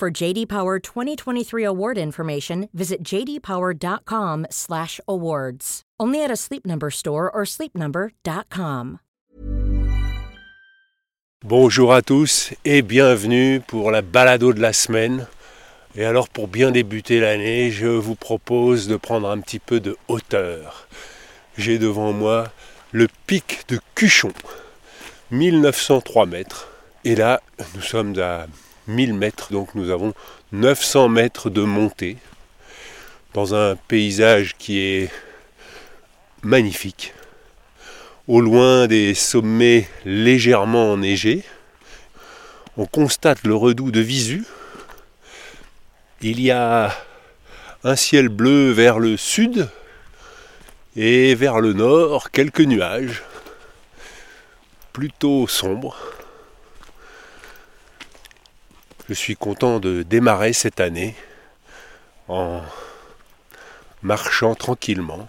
[0.00, 5.82] For JD Power 2023 award information, visit jdpower.com/awards.
[6.00, 9.00] Only at a Sleep Number store or sleepnumber.com.
[11.44, 15.26] Bonjour à tous et bienvenue pour la balado de la semaine.
[15.94, 19.98] Et alors pour bien débuter l'année, je vous propose de prendre un petit peu de
[20.08, 20.88] hauteur.
[21.58, 22.50] J'ai devant moi
[22.92, 24.32] le pic de Cuchon,
[25.30, 26.70] 1903 mètres.
[27.04, 27.42] Et là,
[27.74, 28.46] nous sommes à
[28.90, 30.12] 1000 mètres, donc nous avons
[30.52, 32.18] 900 mètres de montée
[33.34, 35.10] dans un paysage qui est
[36.42, 37.14] magnifique.
[38.28, 41.44] Au loin des sommets légèrement enneigés,
[42.76, 44.44] on constate le redout de Visu,
[46.22, 46.94] il y a
[47.82, 49.68] un ciel bleu vers le sud
[50.94, 53.22] et vers le nord quelques nuages,
[54.92, 55.96] plutôt sombres.
[59.10, 61.14] Je suis content de démarrer cette année
[62.28, 62.62] en
[64.02, 65.28] marchant tranquillement,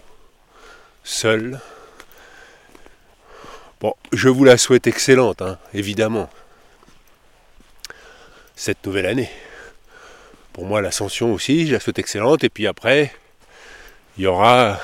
[1.03, 1.59] seul.
[3.81, 6.29] Bon, je vous la souhaite excellente, hein, évidemment,
[8.55, 9.31] cette nouvelle année
[10.53, 12.43] pour moi l'ascension aussi, je la souhaite excellente.
[12.43, 13.11] Et puis après,
[14.17, 14.79] il y aura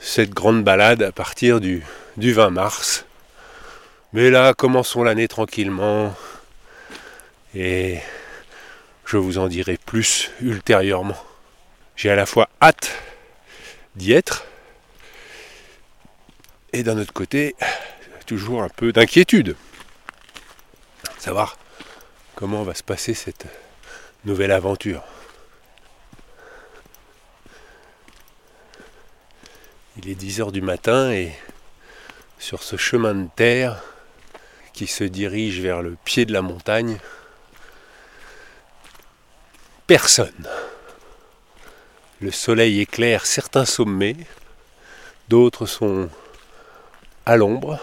[0.00, 1.82] cette grande balade à partir du,
[2.16, 3.04] du 20 mars.
[4.14, 6.14] Mais là, commençons l'année tranquillement.
[7.54, 7.98] Et
[9.04, 11.16] je vous en dirai plus ultérieurement.
[11.96, 12.92] J'ai à la fois hâte
[13.94, 14.46] d'y être.
[16.72, 17.54] Et d'un autre côté,
[18.26, 19.56] toujours un peu d'inquiétude.
[21.18, 21.56] Savoir
[22.34, 23.46] comment va se passer cette,
[24.24, 25.02] nouvelle aventure.
[29.96, 31.32] Il est 10 heures du matin et
[32.38, 33.82] sur ce chemin de terre
[34.72, 36.98] qui se dirige vers le pied de la montagne,
[39.86, 40.48] personne.
[42.20, 44.16] Le soleil éclaire certains sommets,
[45.28, 46.08] d'autres sont
[47.26, 47.78] à l'ombre.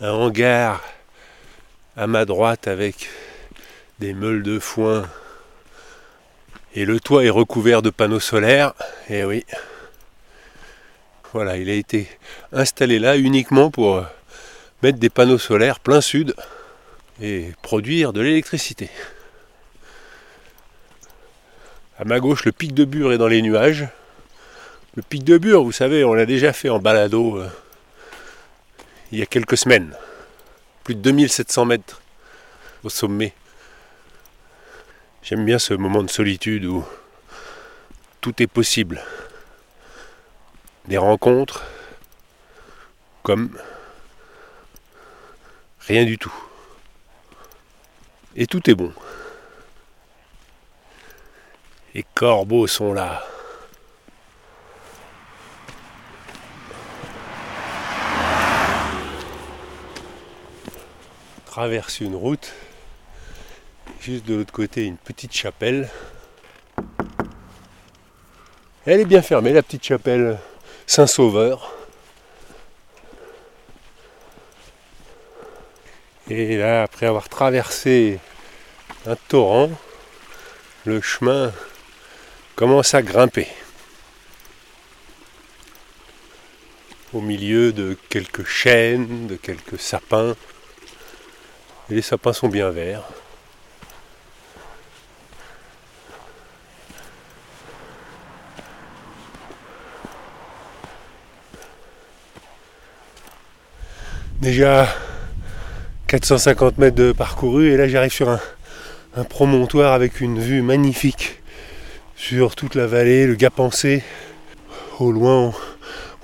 [0.00, 0.82] Un hangar
[1.96, 3.10] à ma droite avec
[3.98, 5.06] des meules de foin
[6.74, 8.72] et le toit est recouvert de panneaux solaires.
[9.08, 9.44] Et eh oui.
[11.32, 12.08] Voilà, il a été
[12.52, 14.04] installé là uniquement pour
[14.82, 16.34] mettre des panneaux solaires plein sud
[17.20, 18.88] et produire de l'électricité.
[22.00, 23.86] À ma gauche, le pic de Bure est dans les nuages.
[24.94, 27.50] Le pic de Bure, vous savez, on l'a déjà fait en balado euh,
[29.12, 29.94] il y a quelques semaines.
[30.82, 32.00] Plus de 2700 mètres
[32.84, 33.34] au sommet.
[35.22, 36.86] J'aime bien ce moment de solitude où
[38.22, 39.02] tout est possible.
[40.88, 41.64] Des rencontres
[43.22, 43.50] comme
[45.80, 46.32] rien du tout.
[48.36, 48.90] Et tout est bon.
[51.94, 53.24] Les corbeaux sont là.
[61.46, 62.52] Traverse une route
[64.00, 65.90] Juste de l'autre côté, une petite chapelle.
[68.86, 70.38] Elle est bien fermée, la petite chapelle
[70.86, 71.74] Saint-Sauveur.
[76.30, 78.20] Et là, après avoir traversé
[79.06, 79.70] un torrent,
[80.86, 81.52] le chemin
[82.60, 83.48] commence à grimper.
[87.14, 90.36] Au milieu de quelques chênes, de quelques sapins.
[91.90, 93.04] Et les sapins sont bien verts.
[104.42, 104.88] déjà
[106.08, 111.39] 450 mètres de parcouru et là j'arrive sur un, promontoire avec une vue magnifique
[112.20, 114.04] sur toute la vallée, le Gap Pensé.
[114.98, 115.54] Au loin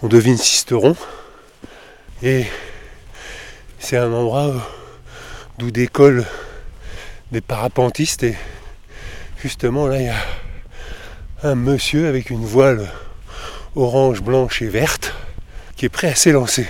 [0.02, 0.94] on, devine Sisteron
[2.22, 2.44] et
[3.78, 4.52] c'est un endroit
[5.58, 6.26] d'où décollent
[7.32, 8.36] des parapentistes et
[9.38, 10.22] justement là il y a
[11.42, 12.86] un monsieur avec une voile
[13.74, 15.14] orange, blanche et verte
[15.76, 16.68] qui est prêt à s'élancer.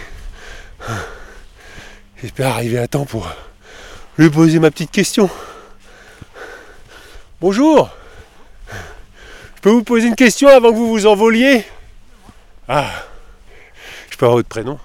[2.22, 3.28] J'espère arriver à temps pour
[4.18, 5.28] lui poser ma petite question.
[7.40, 7.90] Bonjour
[9.66, 11.64] peux vous poser une question avant que vous vous envoliez
[12.68, 12.88] Ah
[14.08, 14.78] Je peux avoir votre prénom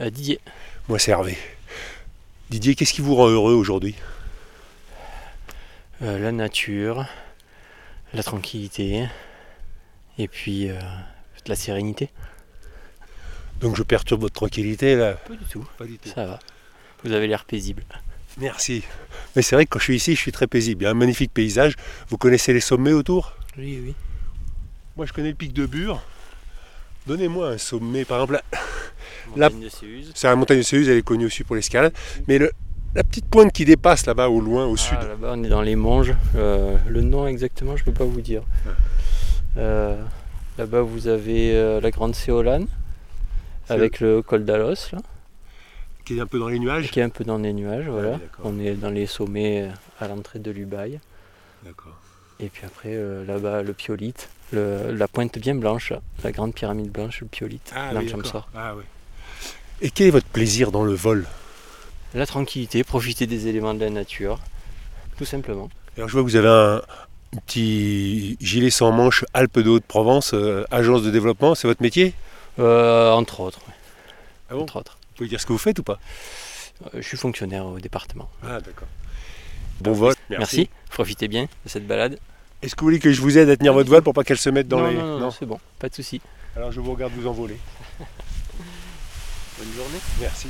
[0.00, 0.38] Euh, Didier.
[0.88, 1.36] Moi c'est Hervé.
[2.48, 3.96] Didier, qu'est-ce qui vous rend heureux aujourd'hui
[6.02, 7.04] Euh, la nature,
[8.14, 9.08] la tranquillité,
[10.18, 12.08] et puis euh, de la sérénité.
[13.60, 15.66] Donc je perturbe votre tranquillité là Pas du tout.
[15.78, 16.10] Pas du tout.
[16.10, 16.38] Ça va.
[17.02, 17.82] Vous avez l'air paisible.
[18.38, 18.84] Merci.
[19.34, 20.82] Mais c'est vrai que quand je suis ici, je suis très paisible.
[20.82, 21.74] Il y a un magnifique paysage.
[22.08, 23.34] Vous connaissez les sommets autour?
[23.58, 23.94] Oui, oui.
[24.96, 26.02] Moi je connais le pic de Bure.
[27.06, 28.40] Donnez-moi un sommet, par exemple.
[29.36, 30.12] La- Montagne de Séuse.
[30.14, 31.92] C'est la montagne de Séuse, elle est connue aussi pour l'escalade.
[32.28, 32.52] Mais le-
[32.94, 34.96] la petite pointe qui dépasse là-bas au loin, au sud.
[35.00, 36.14] Ah, Là-bas, on est dans les Monges.
[36.36, 38.42] Euh, le nom exactement, je peux pas vous dire.
[39.56, 40.00] Euh,
[40.58, 42.66] Là-bas, vous avez euh, la Grande Séolane,
[43.66, 44.98] C'est avec le col d'Alos, là,
[46.04, 46.90] Qui est un peu dans les nuages.
[46.90, 47.88] qui est un peu dans les nuages.
[47.88, 48.20] Voilà.
[48.44, 51.00] on est dans les sommets à l'entrée de l'Ubaye.
[51.64, 51.98] D'accord.
[52.40, 55.92] Et puis après, euh, là-bas, le Piolite, le- la pointe bien blanche,
[56.24, 58.12] la grande pyramide blanche, le Piolite, Ah, dans oui.
[58.54, 58.82] Ah, oui.
[59.80, 61.26] Et quel est votre plaisir dans le vol?
[62.14, 64.38] La tranquillité, profiter des éléments de la nature,
[65.18, 65.70] tout simplement.
[65.96, 66.82] Alors je vois que vous avez un
[67.46, 72.12] petit gilet sans manche Alpes de Haute-Provence, euh, agence de développement, c'est votre métier?
[72.58, 73.60] Euh, entre autres.
[74.50, 74.62] Ah bon?
[74.62, 74.98] Entre autres.
[75.10, 75.98] Vous pouvez dire ce que vous faites ou pas?
[76.86, 78.28] Euh, je suis fonctionnaire au département.
[78.42, 78.88] Ah d'accord.
[79.82, 80.14] Bon vol.
[80.30, 80.70] Merci.
[80.90, 82.16] Profitez bien de cette balade.
[82.62, 84.38] Est-ce que vous voulez que je vous aide à tenir votre voile pour pas qu'elle
[84.38, 84.94] se mette dans non, les...
[84.94, 86.20] non, non, non, c'est bon, pas de souci.
[86.54, 87.58] Alors je vous regarde vous envoler.
[87.98, 89.98] Bonne journée.
[90.20, 90.46] Merci.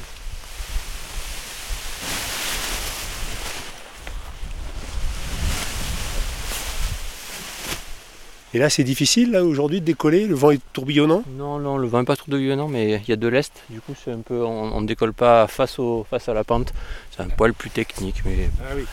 [8.52, 11.24] Et là c'est difficile là aujourd'hui de décoller, le vent est tourbillonnant?
[11.38, 13.50] Non, non, le vent n'est pas violent, mais il y a de l'est.
[13.70, 16.74] Du coup, c'est un peu, on, ne décolle pas face, au, face à la pente.
[17.10, 18.84] C'est un poil plus technique, mais Ah oui.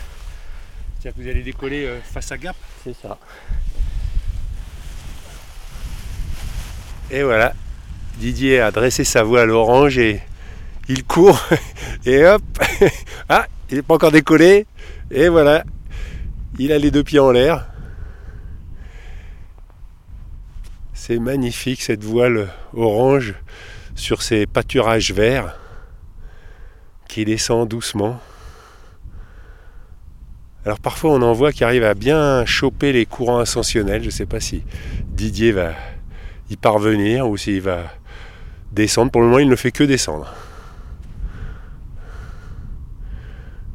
[0.99, 3.17] C'est-à-dire que vous allez décoller euh, face à Gap c'est ça.
[7.09, 7.53] Et voilà,
[8.17, 10.21] Didier a dressé sa voile orange et
[10.89, 11.41] il court.
[12.05, 12.41] Et hop
[13.29, 14.65] Ah, il n'est pas encore décollé.
[15.09, 15.63] Et voilà,
[16.57, 17.65] il a les deux pieds en l'air.
[20.93, 23.35] C'est magnifique cette voile orange
[23.95, 25.57] sur ces pâturages verts
[27.07, 28.19] qui descend doucement.
[30.69, 34.01] Alors parfois on en voit qui arrivent à bien choper les courants ascensionnels.
[34.01, 34.61] Je ne sais pas si
[35.07, 35.71] Didier va
[36.51, 37.85] y parvenir ou s'il va
[38.71, 39.09] descendre.
[39.09, 40.31] Pour le moment, il ne fait que descendre.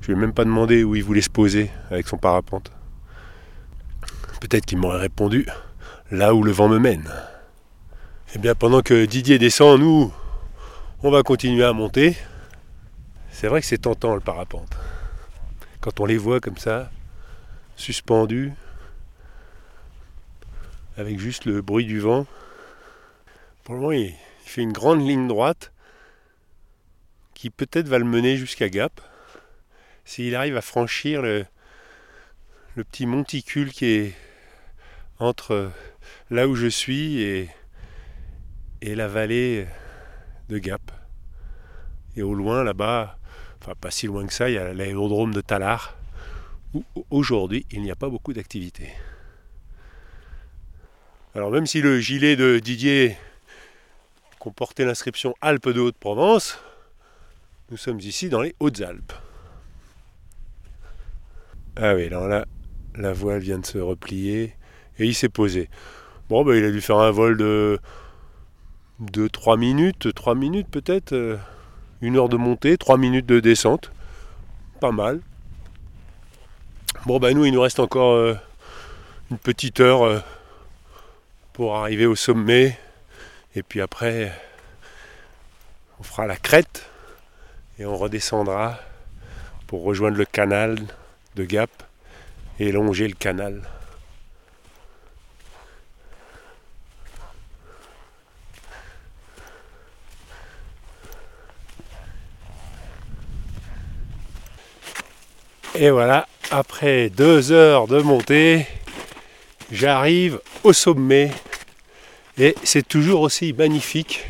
[0.03, 2.71] Je lui ai même pas demandé où il voulait se poser avec son parapente.
[4.41, 5.49] Peut-être qu'il m'aurait répondu
[6.13, 7.11] là où le vent me mène.
[8.37, 10.13] Eh bien, pendant que Didier descend, nous,
[11.03, 12.17] on va continuer à monter.
[13.33, 14.77] C'est vrai que c'est tentant le parapente.
[15.85, 16.91] Quand on les voit comme ça,
[17.77, 18.55] suspendus,
[20.97, 22.27] avec juste le bruit du vent.
[23.65, 24.15] Pour le moment, il,
[24.47, 25.75] fait une grande ligne droite
[27.35, 28.99] qui peut-être va le mener jusqu'à Gap.
[30.07, 31.45] S'il arrive à franchir le,
[32.77, 34.15] petit monticule qui est
[35.19, 35.71] entre
[36.31, 37.51] là où je suis et
[38.81, 39.67] la vallée
[40.49, 40.81] de Gap.
[42.17, 43.19] Et au loin, là-bas,
[43.65, 45.97] enfin pas si loin que ça, il y a l'aérodrome de Talar,
[46.75, 48.91] où aujourd'hui il n'y a pas beaucoup d'activité.
[51.35, 53.17] Alors même si le gilet de Didier
[54.39, 56.59] comportait l'inscription Alpes de Haute-Provence,
[57.71, 59.15] nous sommes ici dans les Hautes-Alpes.
[61.77, 62.45] Ah oui, alors là,
[62.95, 64.55] la voile vient de se replier
[64.99, 65.71] et il s'est posé.
[66.29, 67.79] Bon, ben, il a dû faire un vol de,
[69.01, 71.37] de 3 minutes, 3 minutes peut-être, euh,
[72.01, 73.91] une heure de montée, 3 minutes de descente.
[74.81, 75.21] Pas mal.
[77.07, 78.35] Bon, ben nous, il nous reste encore euh,
[79.31, 80.21] une petite heure euh,
[81.53, 82.79] pour arriver au sommet.
[83.55, 84.33] Et puis après,
[86.01, 86.89] on fera la crête
[87.79, 88.79] et on redescendra
[89.67, 90.79] pour rejoindre le canal
[91.37, 91.71] de Gap
[92.59, 93.63] et longer le canal.
[105.77, 108.65] Et voilà, après deux heures de montée,
[109.73, 111.33] j'arrive au sommet.
[112.39, 114.25] Et c'est toujours aussi magnifique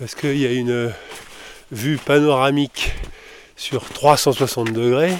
[0.00, 0.92] parce qu'il y a une
[1.70, 2.92] vue panoramique
[3.54, 5.14] sur 360 degrés.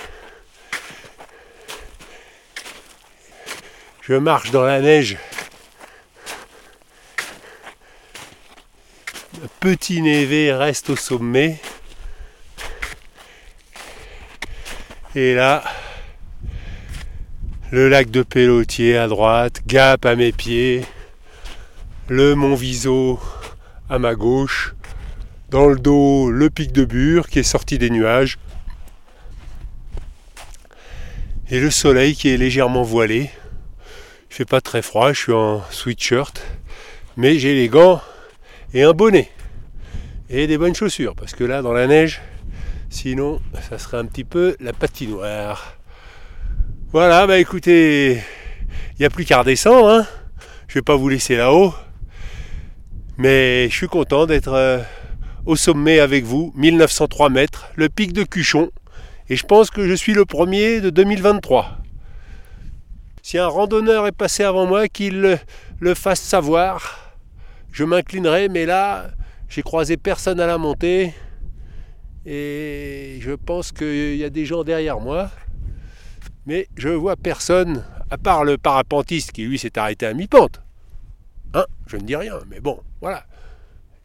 [4.03, 5.19] Je marche dans la neige.
[9.43, 11.61] Un petit névé reste au sommet.
[15.17, 15.63] Et là,
[17.71, 20.85] le lac de Pélotier à droite, Gap à mes pieds,
[22.09, 23.21] le mont Viso
[23.89, 24.75] à ma gauche,
[25.51, 28.39] dans le dos le pic de Bure qui est sorti des nuages,
[31.49, 33.31] et le soleil qui est légèrement voilé.
[34.31, 36.43] Il fait pas très froid, je suis en sweatshirt,
[37.17, 38.03] mais j'ai les gants
[38.73, 39.31] et un bonnet
[40.29, 42.21] et des bonnes chaussures parce que là dans la neige,
[42.89, 45.77] sinon ça serait un petit peu la patinoire.
[46.93, 48.15] Voilà, bah écoutez,
[48.93, 50.07] il n'y a plus qu'à redescendre, hein.
[50.69, 51.75] je vais pas vous laisser là-haut,
[53.19, 54.81] mais je suis content d'être euh,
[55.47, 58.71] au sommet avec vous, 1903 mètres, le pic de Cuchon,
[59.29, 61.79] et je pense que je suis le premier de 2023.
[63.23, 65.39] Si un randonneur est passé avant moi, qu'il
[65.81, 67.15] le fasse savoir.
[67.73, 69.11] Je m'inclinerai, mais là,
[69.49, 71.13] j'ai croisé personne à la montée.
[72.27, 75.31] Et je pense qu'il y a des gens derrière moi.
[76.47, 80.63] Mais je vois personne, à part le parapentiste qui lui s'est arrêté à mi-pente.
[81.55, 83.25] Hein je ne dis rien, mais bon, voilà.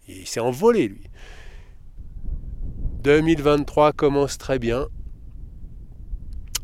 [0.07, 1.03] Il s'est envolé, lui.
[3.03, 4.87] 2023 commence très bien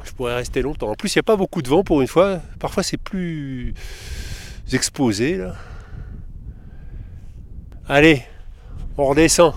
[0.06, 0.92] je pourrais rester longtemps.
[0.92, 2.40] En plus, il n'y a pas beaucoup de vent pour une fois.
[2.60, 3.74] Parfois, c'est plus
[4.72, 5.46] exposé.
[7.88, 8.24] Allez,
[8.98, 9.54] on redescend.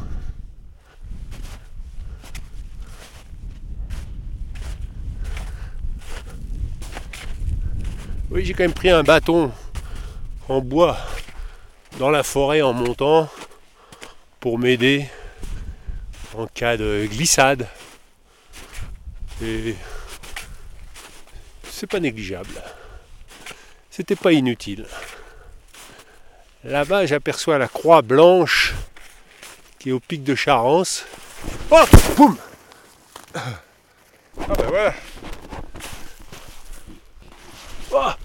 [8.30, 9.50] Oui, j'ai quand même pris un bâton
[10.50, 10.98] en bois
[11.98, 13.26] dans la forêt en montant
[14.38, 15.08] pour m'aider
[16.36, 17.66] en cas de glissade.
[19.42, 19.74] Et
[21.64, 22.50] c'est pas négligeable.
[23.88, 24.86] C'était pas inutile.
[26.64, 28.74] Là-bas, j'aperçois la croix blanche
[29.78, 31.06] qui est au pic de Charence.
[31.70, 32.36] Oh Boum
[33.34, 33.40] Ah
[34.36, 34.94] ben voilà
[37.94, 38.16] Ah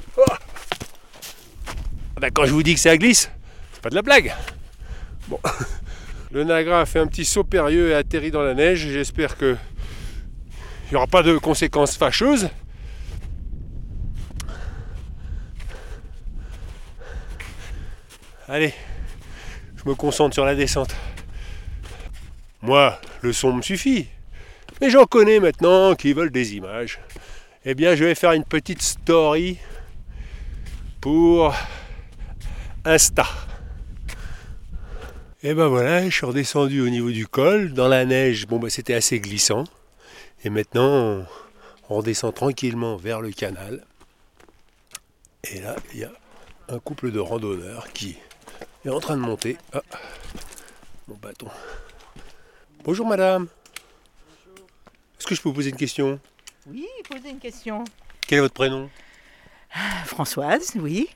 [2.19, 3.29] ben quand je vous dis que ça glisse,
[3.73, 4.33] c'est pas de la blague.
[5.27, 5.39] Bon.
[6.31, 8.87] Le Nagra a fait un petit saut périlleux et atterri dans la neige.
[8.87, 9.55] J'espère que
[10.85, 12.49] il n'y aura pas de conséquences fâcheuses.
[18.47, 18.73] Allez,
[19.77, 20.95] je me concentre sur la descente.
[22.61, 24.07] Moi, le son me suffit.
[24.81, 26.99] Mais j'en connais maintenant qui veulent des images.
[27.65, 29.57] Eh bien, je vais faire une petite story
[30.99, 31.55] pour
[32.83, 33.25] Insta.
[35.43, 37.71] Et ben voilà, je suis redescendu au niveau du col.
[37.71, 39.63] Dans la neige, bon bah c'était assez glissant.
[40.43, 41.25] Et maintenant,
[41.87, 43.85] on redescend tranquillement vers le canal.
[45.49, 46.11] Et là, il y a
[46.67, 48.17] un couple de randonneurs qui
[48.83, 49.57] est en train de monter.
[49.71, 49.83] Ah,
[51.07, 51.47] mon bâton.
[52.83, 53.47] Bonjour madame.
[55.17, 56.19] Est-ce que je peux vous poser une question?
[56.67, 57.83] Oui, posez une question.
[58.25, 58.89] Quel est votre prénom?
[60.05, 61.09] Françoise, oui.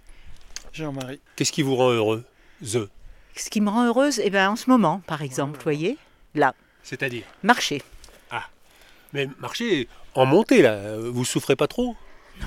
[0.74, 1.20] Jean-Marie.
[1.36, 2.26] Qu'est-ce qui vous rend heureux
[2.62, 2.90] The?
[3.36, 5.98] Ce qui me rend heureuse, eh ben, en ce moment, par exemple, vous voyez,
[6.34, 7.24] là, C'est-à-dire?
[7.44, 7.82] Marcher.
[9.14, 11.96] Mais marcher en montée là, vous souffrez pas trop?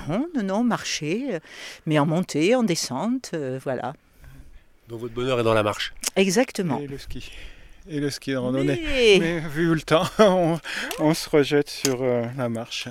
[0.07, 1.39] Non, non, non, marcher, euh,
[1.87, 3.93] mais en montée, en descente, euh, voilà.
[4.87, 5.93] Donc votre bonheur est dans la marche.
[6.15, 6.79] Exactement.
[6.79, 7.31] Et le ski.
[7.89, 8.79] Et le ski de randonnée.
[8.83, 10.59] Mais- Mais vu le temps, on,
[10.99, 12.87] on se rejette sur euh, la marche.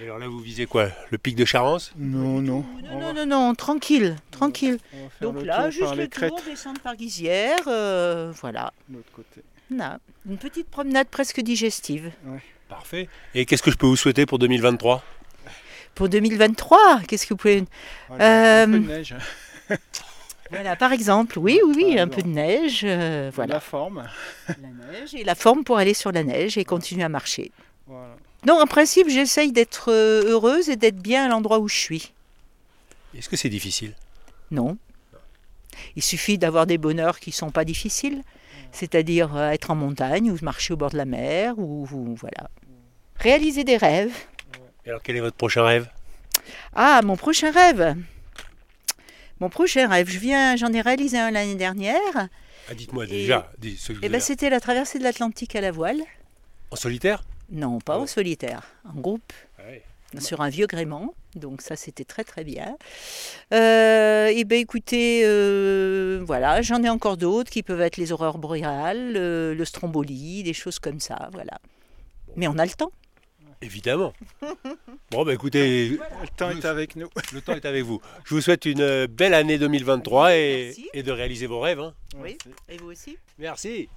[0.00, 1.92] Et alors là vous visez quoi Le pic de Charence?
[1.96, 2.64] Non, non.
[2.82, 4.78] Non, non, non, non, tranquille, tranquille.
[4.92, 6.96] On va faire Donc le là, tour juste par le les crêtes tour, descendre par
[6.96, 8.72] Guisière, euh, voilà.
[8.88, 9.42] de l'autre côté.
[9.70, 12.10] Là, une petite promenade presque digestive.
[12.68, 13.08] Parfait.
[13.34, 15.04] Et qu'est-ce que je peux vous souhaiter pour 2023
[15.94, 17.64] Pour 2023, qu'est-ce que vous pouvez...
[18.08, 19.14] Voilà, un peu Euh, de neige.
[20.50, 23.54] Voilà, par exemple, oui, oui, oui, un peu de neige, euh, voilà.
[23.54, 24.06] La forme.
[24.48, 24.54] La
[24.92, 27.50] neige et la forme pour aller sur la neige et continuer à marcher.
[27.86, 28.14] Voilà.
[28.46, 32.12] Non, en principe, j'essaye d'être euh, heureuse et d'être bien à l'endroit où je suis.
[33.16, 33.94] Est-ce que c'est difficile?
[34.50, 34.76] Non.
[35.96, 38.22] Il suffit d'avoir des bonheurs qui ne sont pas difficiles,
[38.70, 42.50] c'est-à-dire euh, être en montagne ou marcher au bord de la mer ou, ou- voilà.
[43.18, 44.14] Réaliser des rêves.
[44.84, 45.88] Et alors quel est votre prochain rêve?
[46.74, 47.96] Ah, mon prochain rêve.
[49.40, 51.94] Mon prochain rêve, je viens, j'en ai réalisé un l'année dernière.
[52.16, 53.50] ah, Dites-moi Et- déjà.
[53.58, 56.00] dis- Et vous ben, c'était la traversée de l'Atlantique à la voile.
[56.70, 57.24] En solitaire?
[57.50, 58.06] Non, pas Ah en ouais.
[58.06, 59.32] solitaire, en groupe.
[59.58, 59.82] Ouais.
[60.20, 61.12] sur un vieux gréement.
[61.34, 62.76] Donc ça, c'était très très bien.
[63.52, 68.38] Euh, et ben écoutez, euh, voilà, j'en ai encore d'autres qui peuvent être les horreurs
[68.38, 71.58] boréales, le, le stromboli, des choses comme ça, voilà.
[72.36, 72.92] Mais on a le temps.
[73.64, 74.12] Évidemment.
[75.10, 75.98] Bon bah écoutez, Le
[76.36, 77.08] temps est avec nous.
[77.32, 78.00] le temps est avec vous.
[78.24, 80.90] Je vous souhaite une euh, belle année 2023 et, Merci.
[80.92, 81.78] et de réaliser vos rêves.
[81.78, 81.94] hein.
[82.16, 82.36] Oui.
[82.68, 83.88] Et vous aussi Merci.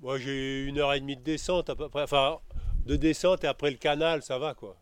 [0.00, 2.02] Moi j'ai une heure et demie de descente à peu près.
[2.02, 2.38] Enfin,
[2.84, 4.76] de descente et après le canal, ça va quoi.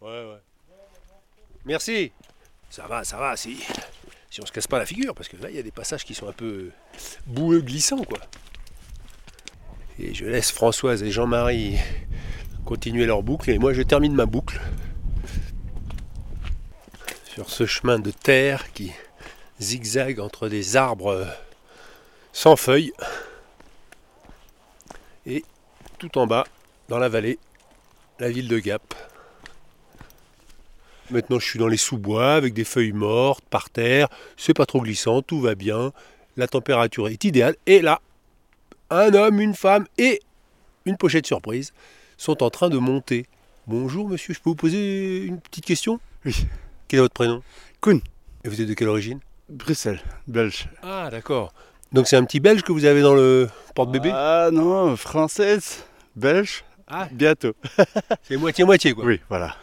[0.00, 0.40] Ouais, ouais.
[1.64, 2.10] Merci.
[2.70, 3.56] Ça va, ça va, si,
[4.30, 6.04] si on se casse pas la figure, parce que là, il y a des passages
[6.04, 6.70] qui sont un peu
[7.26, 8.18] boueux, glissants, quoi.
[10.02, 11.76] Et je laisse Françoise et Jean-Marie
[12.64, 14.58] continuer leur boucle, et moi, je termine ma boucle
[17.26, 18.92] sur ce chemin de terre qui
[19.60, 21.26] zigzague entre des arbres
[22.32, 22.94] sans feuilles.
[25.26, 25.44] Et
[25.98, 26.46] tout en bas,
[26.88, 27.38] dans la vallée,
[28.20, 28.94] la ville de Gap.
[31.10, 34.08] Maintenant, je suis dans les sous-bois avec des feuilles mortes par terre.
[34.38, 35.92] C'est pas trop glissant, tout va bien.
[36.38, 37.56] La température est idéale.
[37.66, 38.00] Et là,
[38.90, 40.20] un homme, une femme et
[40.84, 41.72] une pochette surprise
[42.16, 43.26] sont en train de monter.
[43.66, 46.46] Bonjour monsieur, je peux vous poser une petite question Oui.
[46.88, 47.42] Quel est votre prénom
[47.80, 48.00] Koen.
[48.44, 50.68] Et vous êtes de quelle origine Bruxelles, belge.
[50.82, 51.52] Ah d'accord.
[51.92, 55.84] Donc c'est un petit belge que vous avez dans le porte-bébé Ah non, française,
[56.16, 57.52] belge, Ah, bientôt.
[58.22, 59.04] c'est moitié-moitié quoi.
[59.04, 59.56] Oui, voilà.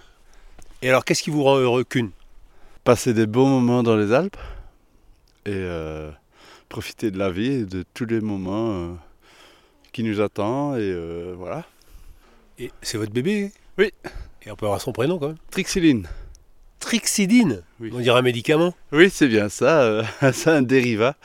[0.81, 2.11] Et alors qu'est-ce qui vous rend heureux qu'une
[2.83, 4.37] Passer des bons moments dans les Alpes
[5.45, 6.11] et euh,
[6.69, 8.93] profiter de la vie et de tous les moments euh,
[9.97, 10.77] qui nous attendent.
[10.77, 11.65] Et euh, voilà.
[12.59, 13.91] Et c'est votre bébé Oui.
[14.43, 16.07] Et on peut avoir son prénom quand même Trixiline.
[16.79, 17.89] Trixidine Oui.
[17.91, 19.81] On dirait un médicament Oui, c'est bien ça.
[19.81, 21.15] euh, c'est un dérivat.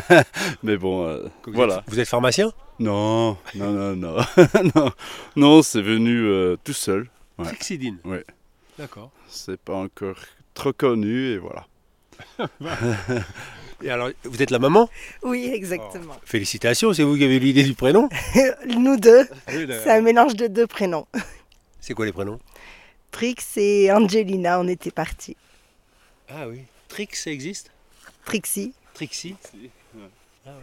[0.62, 1.76] Mais bon, euh, Vous voilà.
[1.78, 2.52] êtes- Vous êtes pharmacien?
[2.78, 4.16] Non, non, non, non.
[4.74, 4.90] non,
[5.36, 7.08] non c'est venu euh, tout seul.
[7.38, 7.46] Ouais.
[7.46, 8.24] Trixidine Ouais.
[8.78, 9.10] D'accord.
[9.28, 10.16] C'est pas encore
[10.52, 11.66] trop connu et voilà.
[13.82, 14.88] Et alors, vous êtes la maman
[15.22, 16.14] Oui, exactement.
[16.24, 18.08] Félicitations, c'est vous qui avez eu l'idée du prénom
[18.66, 21.06] Nous deux, C'est c'est un mélange de deux prénoms.
[21.80, 22.38] C'est quoi les prénoms
[23.10, 25.36] Trix et Angelina, on était partis.
[26.28, 26.60] Ah oui.
[26.88, 27.70] Trix, ça existe
[28.24, 29.34] Trixie, Trixie
[30.46, 30.54] Ah ouais.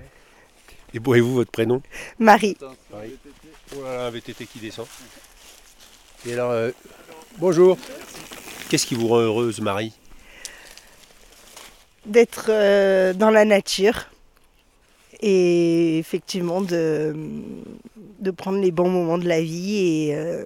[0.94, 1.82] Et bon, et vous, votre prénom
[2.20, 2.56] Marie.
[2.62, 4.88] Oh là là, VTT qui descend.
[6.26, 6.72] Et alors, euh,
[7.40, 7.78] bonjour.
[8.70, 9.94] Qu'est-ce qui vous rend heureuse, Marie?
[12.08, 14.08] D'être euh, dans la nature
[15.20, 17.13] et effectivement de,
[18.20, 19.78] de prendre les bons moments de la vie
[20.10, 20.46] et, euh,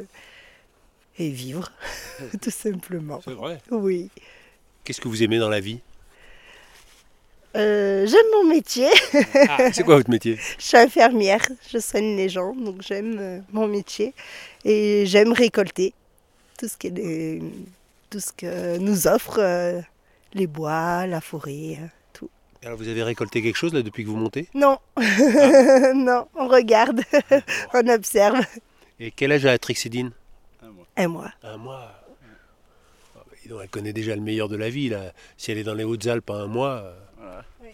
[1.20, 1.72] et vivre,
[2.42, 3.22] tout simplement.
[3.24, 3.60] C'est vrai.
[3.70, 4.10] Oui.
[4.84, 5.80] Qu'est-ce que vous aimez dans la vie?
[7.58, 8.88] Euh, j'aime mon métier.
[9.50, 10.40] ah, C'est quoi votre métier?
[10.58, 14.14] Je suis infirmière, je soigne les gens, donc j'aime mon métier
[14.64, 15.94] et j'aime récolter
[16.58, 17.42] tout ce, des-
[18.10, 19.82] tout ce que nous offrent euh,
[20.34, 22.30] les bois, la forêt, euh, tout.
[22.64, 24.48] Alors, vous avez récolté quelque chose là depuis que vous montez?
[24.54, 24.78] Non,
[25.96, 27.02] non, on regarde,
[27.74, 28.40] on observe.
[29.00, 30.12] Et quel âge a Trixidine
[30.98, 31.92] Et moi, Un mois.
[33.16, 34.90] Ah, bah, donc, elle connaît déjà le meilleur de la vie.
[34.90, 35.12] Là.
[35.38, 36.70] Si elle est dans les Hautes-Alpes à un mois.
[36.84, 37.44] euh, Voilà.
[37.62, 37.70] Oui.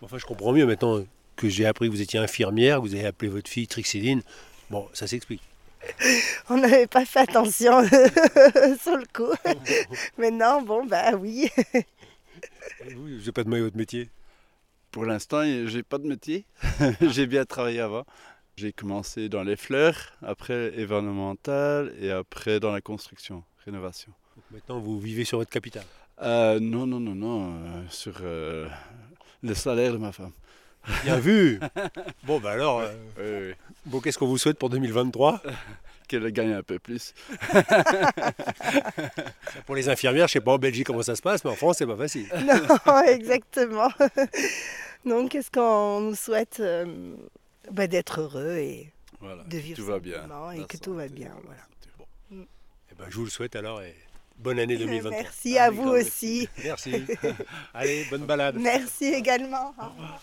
[0.00, 1.04] Enfin, je comprends mieux maintenant
[1.36, 4.22] que j'ai appris que vous étiez infirmière, que vous avez appelé votre fille Trixidine.
[4.70, 5.42] Bon, ça s'explique.
[6.48, 7.82] on n'avait pas fait attention
[8.80, 9.32] sur le coup.
[10.18, 11.48] Maintenant, bon, bah oui.
[12.94, 14.10] Vous, n'ai pas demandé votre métier.
[14.90, 16.44] Pour l'instant, j'ai pas de métier.
[17.00, 18.04] j'ai bien travaillé avant.
[18.56, 24.12] J'ai commencé dans les fleurs, après événemental et après dans la construction, rénovation.
[24.36, 25.84] Donc maintenant, vous vivez sur votre capital?
[26.20, 28.68] Euh, non, non, non, non, euh, sur euh,
[29.42, 30.32] le salaire de ma femme.
[31.04, 31.60] Bien vu
[32.24, 33.54] Bon, bah alors, euh, Oui, oui.
[33.86, 35.42] bon, qu'est-ce qu'on vous souhaite pour 2023
[36.08, 37.14] Qu'elle gagne un peu plus.
[39.66, 41.76] Pour les infirmières, je sais pas en Belgique comment ça se passe, mais en France,
[41.78, 42.28] c'est pas facile.
[42.86, 43.88] Non, exactement.
[45.06, 47.14] Donc, qu'est-ce qu'on nous souhaite euh,
[47.70, 49.42] bah, D'être heureux et Voilà.
[49.44, 50.22] de vivre tout va bien.
[50.54, 51.30] et que tout va bien.
[51.44, 51.60] Voilà.
[51.62, 52.46] santé.
[52.90, 53.94] Eh ben, je vous le souhaite alors et
[54.38, 55.10] bonne année 2023.
[55.10, 56.48] Merci à Avec vous aussi.
[56.64, 57.04] Merci.
[57.72, 58.56] Allez, bonne balade.
[58.58, 59.72] Merci également.
[59.78, 60.22] Au revoir.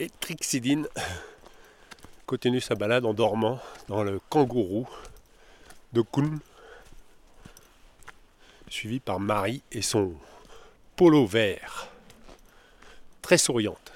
[0.00, 0.86] Et Trixidine
[2.24, 3.58] continue sa balade en dormant
[3.88, 4.88] dans le kangourou
[5.92, 6.38] de Kuhn,
[8.68, 10.12] suivi par Marie et son
[10.94, 11.88] polo vert,
[13.22, 13.92] très souriante.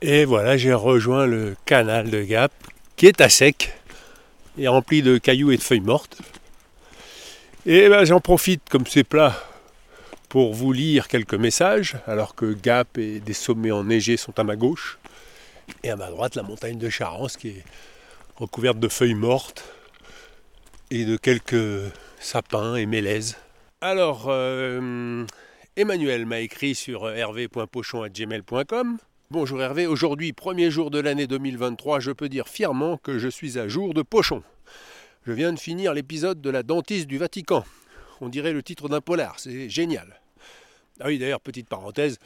[0.00, 2.52] Et voilà, j'ai rejoint le canal de Gap,
[2.96, 3.78] qui est à sec
[4.56, 6.16] et rempli de cailloux et de feuilles mortes.
[7.66, 9.36] Et ben, j'en profite, comme c'est plat,
[10.34, 14.56] pour vous lire quelques messages, alors que Gap et des sommets enneigés sont à ma
[14.56, 14.98] gauche,
[15.84, 17.64] et à ma droite la montagne de Charence qui est
[18.34, 19.72] recouverte de feuilles mortes
[20.90, 23.36] et de quelques sapins et mélèzes.
[23.80, 25.24] Alors, euh,
[25.76, 28.98] Emmanuel m'a écrit sur hervé.pochon.gmail.com.
[29.30, 33.56] Bonjour Hervé, aujourd'hui, premier jour de l'année 2023, je peux dire fièrement que je suis
[33.56, 34.42] à jour de Pochon.
[35.28, 37.64] Je viens de finir l'épisode de la dentiste du Vatican.
[38.20, 40.20] On dirait le titre d'un polar, c'est génial.
[41.00, 42.18] Ah oui, d'ailleurs, petite parenthèse,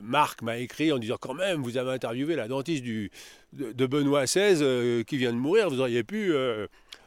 [0.00, 3.10] Marc m'a écrit en disant quand même, vous avez interviewé la dentiste du,
[3.52, 6.66] de, Benoît XVI euh, qui vient de mourir, vous auriez pu euh,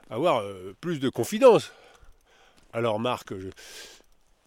[0.10, 1.72] avoir euh, plus de confidence.
[2.74, 3.34] Alors Marc,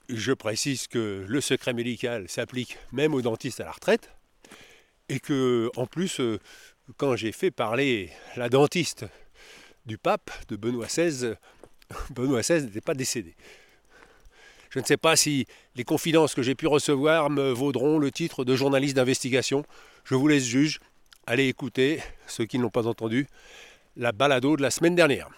[0.09, 4.11] je, précise que le secret médical s'applique même aux dentistes à la retraite
[5.09, 6.21] et que en plus,
[6.97, 9.07] quand j'ai fait parler la dentiste
[9.87, 11.35] du pape de Benoît XVI,
[12.11, 13.35] Benoît XVI n'était pas décédé.
[14.71, 18.45] Je ne sais pas si les confidences que j'ai pu recevoir me vaudront le titre
[18.45, 19.65] de journaliste d'investigation.
[20.05, 20.79] Je vous laisse juge.
[21.27, 23.27] Allez écouter, ceux qui ne l'ont pas entendu,
[23.97, 25.29] la balado de la semaine dernière.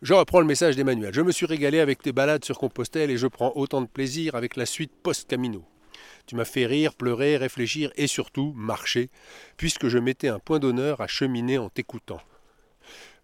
[0.00, 1.14] Je reprends le message d'Emmanuel.
[1.14, 4.34] Je me suis régalé avec tes balades sur Compostelle et je prends autant de plaisir
[4.34, 5.62] avec la suite post-camino.
[6.26, 9.10] Tu m'as fait rire, pleurer, réfléchir et surtout marcher,
[9.56, 12.20] puisque je mettais un point d'honneur à cheminer en t'écoutant.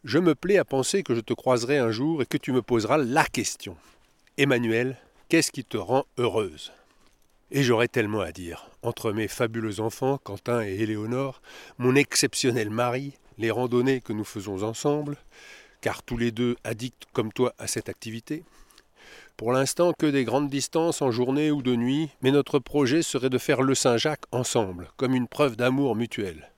[0.04, 2.62] Je me plais à penser que je te croiserai un jour et que tu me
[2.62, 3.76] poseras la question.
[4.40, 4.96] Emmanuel,
[5.28, 6.72] qu'est-ce qui te rend heureuse?
[7.50, 8.70] Et j'aurais tellement à dire.
[8.84, 11.42] Entre mes fabuleux enfants, Quentin et Éléonore,
[11.78, 15.16] mon exceptionnel mari, les randonnées que nous faisons ensemble,
[15.80, 18.44] car tous les deux addicts comme toi à cette activité.
[19.36, 23.30] Pour l'instant, que des grandes distances en journée ou de nuit, mais notre projet serait
[23.30, 26.52] de faire le Saint-Jacques ensemble, comme une preuve d'amour mutuel.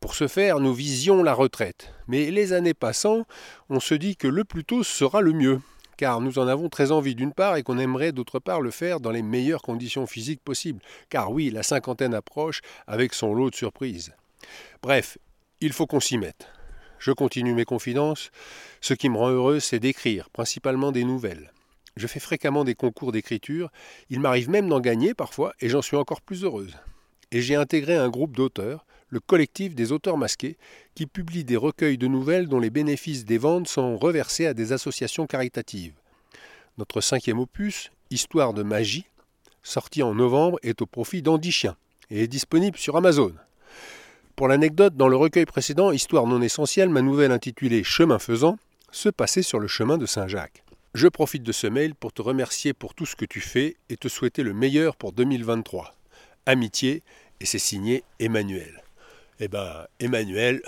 [0.00, 1.92] Pour ce faire, nous visions la retraite.
[2.08, 3.26] Mais les années passant,
[3.68, 5.60] on se dit que le plus tôt sera le mieux
[5.96, 9.00] car nous en avons très envie d'une part et qu'on aimerait d'autre part le faire
[9.00, 13.56] dans les meilleures conditions physiques possibles, car oui, la cinquantaine approche avec son lot de
[13.56, 14.12] surprises.
[14.82, 15.18] Bref,
[15.60, 16.48] il faut qu'on s'y mette.
[16.98, 18.30] Je continue mes confidences.
[18.80, 21.52] Ce qui me rend heureux, c'est d'écrire, principalement des nouvelles.
[21.96, 23.70] Je fais fréquemment des concours d'écriture,
[24.10, 26.76] il m'arrive même d'en gagner parfois, et j'en suis encore plus heureuse.
[27.32, 30.56] Et j'ai intégré un groupe d'auteurs, le collectif des auteurs masqués,
[30.94, 34.72] qui publie des recueils de nouvelles dont les bénéfices des ventes sont reversés à des
[34.72, 35.94] associations caritatives.
[36.78, 39.06] Notre cinquième opus, Histoire de magie,
[39.64, 41.76] sorti en novembre, est au profit d'Andy Chien
[42.10, 43.34] et est disponible sur Amazon.
[44.36, 48.58] Pour l'anecdote, dans le recueil précédent, Histoire non essentielle, ma nouvelle intitulée Chemin faisant,
[48.92, 50.62] se passait sur le chemin de Saint-Jacques.
[50.94, 53.96] Je profite de ce mail pour te remercier pour tout ce que tu fais et
[53.96, 55.94] te souhaiter le meilleur pour 2023.
[56.46, 57.02] Amitié,
[57.40, 58.85] et c'est signé Emmanuel.
[59.38, 60.62] Eh bien, Emmanuel,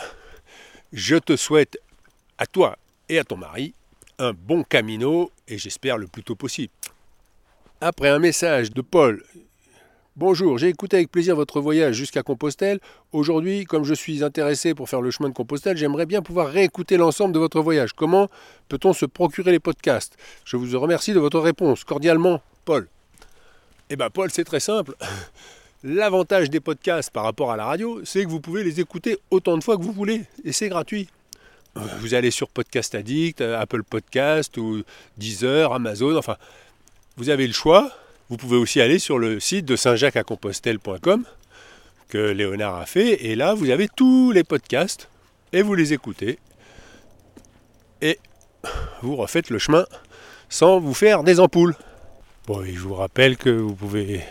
[0.93, 1.79] je te souhaite
[2.37, 2.77] à toi
[3.09, 3.73] et à ton mari
[4.19, 6.73] un bon camino et j'espère le plus tôt possible.
[7.81, 9.23] Après un message de Paul
[10.17, 12.81] Bonjour, j'ai écouté avec plaisir votre voyage jusqu'à Compostelle.
[13.13, 16.97] Aujourd'hui, comme je suis intéressé pour faire le chemin de Compostelle, j'aimerais bien pouvoir réécouter
[16.97, 17.93] l'ensemble de votre voyage.
[17.93, 18.29] Comment
[18.69, 20.17] peut-on se procurer les podcasts?
[20.45, 21.85] Je vous remercie de votre réponse.
[21.85, 22.89] Cordialement, Paul.
[23.91, 24.97] Eh bien, Paul, c'est très simple.
[25.85, 29.57] L'avantage des podcasts par rapport à la radio, c'est que vous pouvez les écouter autant
[29.57, 31.09] de fois que vous voulez, et c'est gratuit.
[32.01, 34.83] Vous allez sur Podcast Addict, Apple Podcast ou
[35.17, 36.37] Deezer, Amazon, enfin,
[37.17, 37.93] vous avez le choix.
[38.29, 41.25] Vous pouvez aussi aller sur le site de saint-jacques-à-compostelle.com
[42.09, 45.09] que Léonard a fait, et là vous avez tous les podcasts
[45.53, 46.39] et vous les écoutez
[48.01, 48.19] et
[49.03, 49.87] vous refaites le chemin
[50.49, 51.77] sans vous faire des ampoules.
[52.47, 54.25] Bon, et je vous rappelle que vous pouvez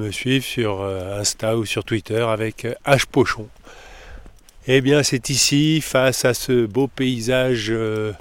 [0.00, 3.48] me suivre sur euh, Insta ou sur Twitter avec euh, H Pochon.
[4.66, 8.12] Eh bien, c'est ici, face à ce beau paysage euh,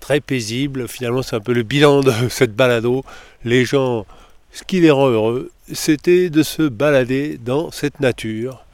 [0.00, 0.88] très paisible.
[0.88, 3.04] Finalement, c'est un peu le bilan de cette balado.
[3.44, 4.06] Les gens,
[4.52, 8.64] ce qui les rend heureux, c'était de se balader dans cette nature.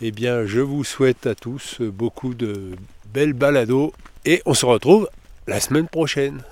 [0.00, 2.72] Eh bien, je vous souhaite à tous beaucoup de
[3.12, 3.92] belles balados
[4.24, 5.08] et on se retrouve
[5.46, 6.42] la semaine prochaine.